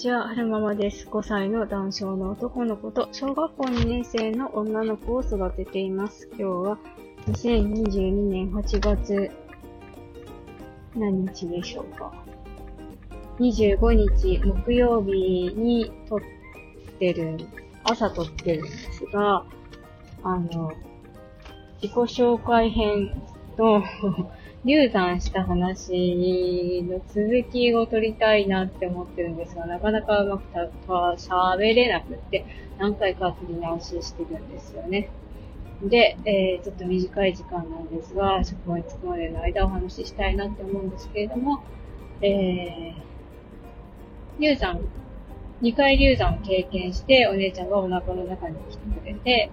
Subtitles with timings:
[0.00, 1.06] ちは、はるままです。
[1.08, 6.26] 5歳の男性の男の子と小学校2年生の女の子を育てています。
[6.28, 6.78] 今日は
[7.26, 9.30] 2022年8月
[10.96, 12.14] 何日でしょうか。
[13.40, 16.20] 25日木曜日に撮っ
[16.98, 17.36] てる、
[17.84, 19.44] 朝撮ってるんですが、
[20.22, 20.72] あの、
[21.82, 23.22] 自己紹介編
[23.58, 23.82] の
[24.64, 32.44] 流産した話の続きを撮りたいなって思ってるんですが、なかなかうまくた喋れなくって、
[32.78, 35.10] 何回か撮り直ししてるんですよね。
[35.82, 41.62] で、えー、ちょっと短い時間なんですが、職場に着くまでの間お話ししたいなって思うんですけれども、
[42.20, 44.80] えー、流産、
[45.62, 49.50] 2回流産を経験して、お姉ちゃんがお腹の中に来てくれて、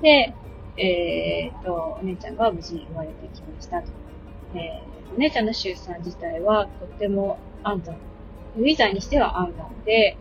[0.00, 0.34] で、
[0.78, 4.07] えー、っと、お姉ちゃんが無事に生まれてきましたと。
[4.54, 7.96] えー、お姉ちゃんの出産自体はとっても安産。
[8.56, 10.16] ウィザーにしては安産で、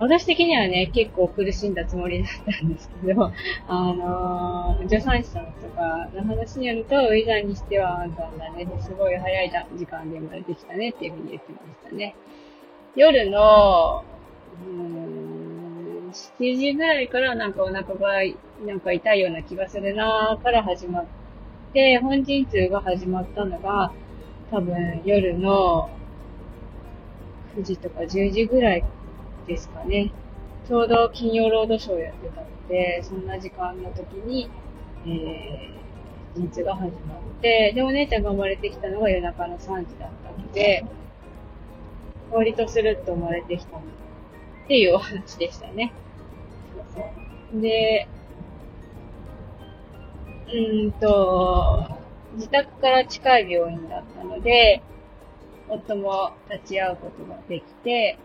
[0.00, 3.32] 私的にはね、結構苦しんだつもりだったんですけど、
[3.68, 8.66] あのー、助産師さんとかの話によると、ウィザーにしては安産だね。
[8.80, 12.14] すごい早い時間で生まれてきたねっていうふうに言ってましたね。
[12.96, 14.02] 夜の、
[14.66, 18.22] うん、7時ぐらいからなんかお腹が
[18.66, 21.04] なんか痛いような気がするなーから始まっ、
[21.72, 23.92] 本陣痛が始まったのが、
[24.50, 25.88] 多分夜の
[27.56, 28.84] 9時とか10時ぐらい
[29.46, 30.12] ですかね。
[30.66, 34.50] ちょうど金曜ロードショーやってたので、そんな時間の時に、
[35.06, 40.84] えー、陣痛が始まって、で、お姉ちゃんが生まれてきたのが夜中の3時だったので、
[42.32, 43.80] 割とスルッと生まれてきたっ
[44.66, 45.92] ていうお話でしたね。
[46.94, 47.04] そう
[47.52, 47.60] そう。
[47.60, 48.08] で、
[50.48, 51.86] うんと、
[52.34, 54.82] 自宅から近い病院だったので、
[55.68, 58.18] 夫も立ち会うことができて、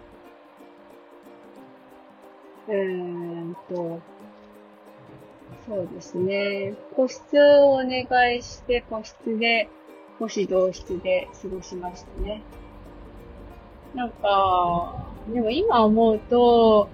[2.68, 4.00] うーんと、
[5.68, 6.74] そうですね。
[6.96, 9.70] 個室をお願いして、個室で、
[10.20, 12.42] 母子同室で過ごしましたね。
[13.94, 16.90] なんか、でも今思うと、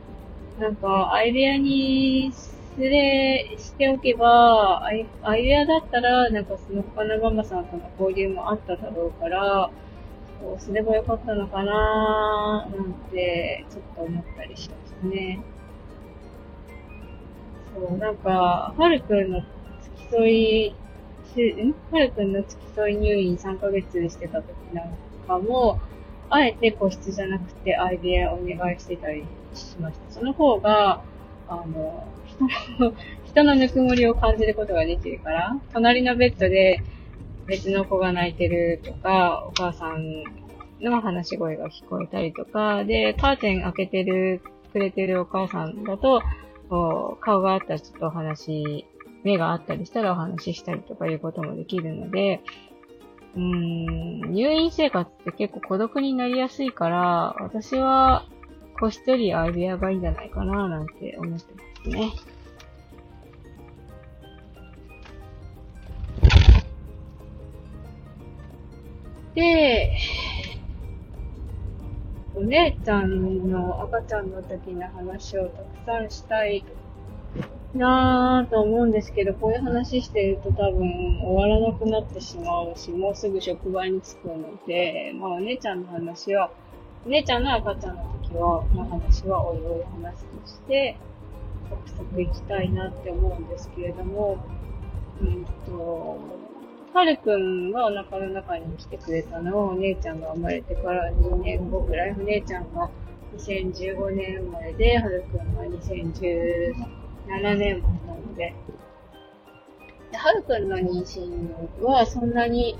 [0.59, 2.31] なんか、アイデアに
[2.77, 5.05] 失礼しておけば、アイ
[5.43, 9.69] デアだったら、なんかその他のママさんとの交流もあっただろうから、
[10.41, 15.39] そうすればよかったのかなーなんて、ちょっと思ったりしましたね。
[17.75, 20.73] そう、なんか、はるくんの付き添い、ん？
[21.91, 25.79] はるくんの付き添い入院3ヶ月してた時なんかも、
[26.29, 30.11] あえて個室じゃなくてアイデアお願いしてたりしました。
[30.11, 31.03] その方が、
[31.47, 32.07] あの、
[33.25, 36.81] 人の、ぬくもりを感じることができるから、隣のベッドで
[37.47, 40.23] 別の子が泣いてるとか、お母さん
[40.81, 44.41] の話し声が聞こえたりとか、で、カーテン開けてる、
[44.73, 46.21] くれてるお母さんだと、
[46.69, 48.85] 顔があったらちょっとお話、
[49.23, 52.41] 目があったりしたらお話ししたりとかいうこともできるので、
[53.35, 58.25] うーん、入院生活って結構孤独になりやすいから、私は
[58.81, 62.11] 個室よりアイデアがいいんじゃないかななんて思ってますね。
[69.35, 69.91] で、
[72.35, 76.65] お姉ちゃんの赤ちゃんの時の話をたくさんしたい
[77.75, 86.51] なぁと思うんですけど、こういう話してると多分終わらなくなってしまうし、もうすぐ職場に着くので、まあお姉ちゃんの話は、
[87.05, 90.97] お姉ちゃんの赤ちゃんの時は、の話はおいおい話として、
[91.69, 94.37] サクサク行きたいなって思うんですけれども、
[95.21, 96.19] うんと、
[96.93, 102.89] はるくんがお腹の中に来てくれたのはお姉ちゃんが生まれてから2年後ぐらい、お姉ちゃんが
[103.37, 108.53] 2015年生まれで、はるくんが2017 7年もなので。
[110.11, 112.75] で、はるくんの妊娠はそんなに、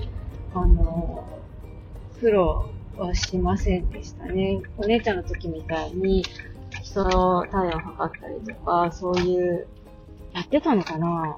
[0.54, 1.24] あの、
[2.20, 4.62] 苦労はしませんでしたね。
[4.76, 6.24] お姉ちゃんの時みたいに、
[6.82, 9.66] 人の体温測ったりとか、そういう、
[10.32, 11.36] やってたのかな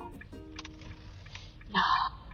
[1.69, 1.81] いや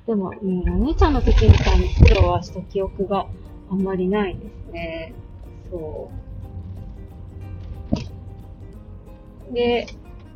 [0.07, 3.27] でも、うん、お姉ちゃんの時みたいに苦労はした記憶が
[3.71, 5.15] あんまりないですね。
[5.71, 6.11] そ
[9.51, 9.55] う。
[9.55, 9.87] で、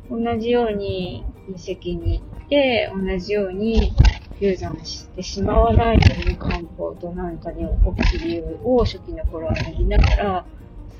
[0.09, 3.93] 同じように遺跡に行って、同じように
[4.39, 7.65] 流産してしまわないという漢方となんかに
[7.97, 10.45] 起きる理由を初期の頃は練りながら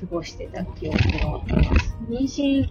[0.00, 1.96] 過ごしてた記憶があります。
[2.08, 2.68] 妊娠、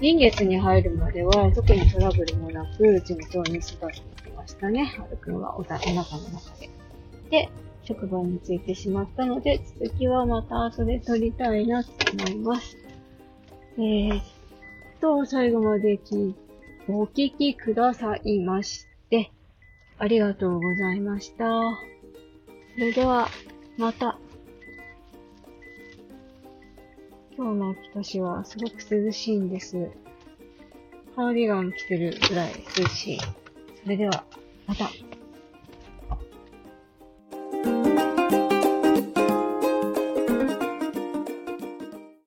[0.00, 3.94] 臨月に入るまでは特にトラブルもなく順調に育って
[4.24, 4.84] きましたね。
[4.84, 6.16] はるくんはお腹の中
[6.58, 6.70] で。
[7.30, 7.48] で、
[7.84, 12.76] 職場についてしまったので、続きはまた後で撮りたいなと思います。
[13.76, 14.20] えー、
[15.00, 15.98] と、最後まで
[16.88, 19.32] お聞きくださいまして、
[20.02, 21.44] ありがとうございました。
[22.74, 23.28] それでは、
[23.76, 24.18] また。
[27.36, 29.90] 今日の秋田市はすごく涼しいんです。
[31.14, 33.18] カーディガン着てるぐらい涼しい。
[33.82, 34.24] それでは、
[34.66, 34.88] また。